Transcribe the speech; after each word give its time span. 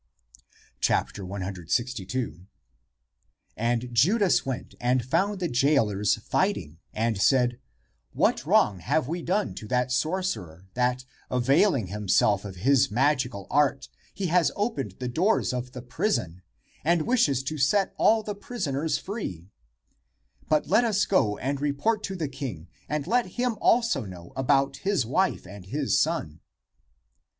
162. 0.87 2.47
/\nd 3.57 3.91
Judas 3.93 4.43
went 4.43 4.73
and 4.81 5.05
found 5.05 5.39
the 5.39 5.47
jailers 5.47 6.15
fighting, 6.23 6.79
and 6.91 7.21
saying," 7.21 7.57
^^^•lat 8.17 8.43
wrong 8.47 8.79
have 8.79 9.07
we 9.07 9.21
done 9.21 9.49
ACTS 9.51 9.61
OF 9.61 9.69
THOMAS 9.69 10.01
357 10.33 10.67
to 10.71 10.71
that 10.71 10.71
sorcerer, 10.71 10.71
that, 10.73 11.05
avaihng 11.29 11.89
himself 11.89 12.43
of 12.43 12.55
his 12.55 12.89
mag 12.89 13.19
ical 13.19 13.45
art, 13.51 13.89
he 14.11 14.25
has 14.25 14.51
opened 14.55 14.93
the 14.97 15.07
doors 15.07 15.53
of 15.53 15.73
the 15.73 15.83
prison, 15.83 16.41
and 16.83 17.03
wishes 17.03 17.43
to 17.43 17.59
set 17.59 17.93
all 17.95 18.23
the 18.23 18.33
prisoners 18.33 18.97
free? 18.97 19.51
But 20.49 20.65
let 20.65 20.83
us 20.83 21.05
go 21.05 21.37
and 21.37 21.61
report 21.61 22.01
to 22.05 22.15
the 22.15 22.27
king, 22.27 22.67
and 22.89 23.05
let 23.05 23.27
him 23.37 23.55
also 23.61 24.05
know 24.05 24.33
about 24.35 24.77
his 24.77 25.05
wife 25.05 25.45
and 25.45 25.67
his 25.67 25.99
son." 25.99 26.39